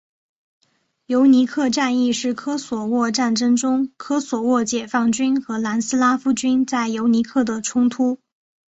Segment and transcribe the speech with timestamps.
[1.05, 8.17] 尤尼克战役是科索沃战争中科索沃解放军和南斯拉夫军在尤尼克的冲突。